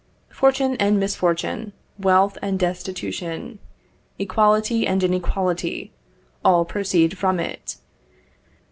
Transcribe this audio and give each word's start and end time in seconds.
Fortune 0.31 0.75
and 0.77 0.99
misfortune, 0.99 1.73
wealth 1.99 2.35
and 2.41 2.57
destitution, 2.57 3.59
equality 4.17 4.87
and 4.87 5.03
inequality, 5.03 5.91
all 6.43 6.65
proceed 6.65 7.19
from 7.19 7.39
it. 7.39 7.75